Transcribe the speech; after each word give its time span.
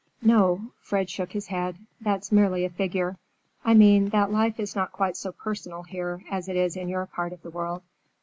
"No,"—Fred 0.23 1.11
shook 1.11 1.33
his 1.33 1.45
head,—"that's 1.45 2.31
merely 2.31 2.65
a 2.65 2.71
figure. 2.71 3.17
I 3.63 3.75
mean 3.75 4.09
that 4.09 4.31
life 4.31 4.59
is 4.59 4.75
not 4.75 4.91
quite 4.91 5.15
so 5.15 5.31
personal 5.31 5.83
here 5.83 6.23
as 6.31 6.49
it 6.49 6.55
is 6.55 6.75
in 6.75 6.89
your 6.89 7.05
part 7.05 7.33
of 7.33 7.43
the 7.43 7.51
world. 7.51 7.83